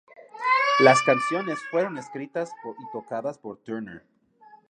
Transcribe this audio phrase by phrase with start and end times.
[0.79, 4.03] Las canciones fueron escritas y tocadas por Turner.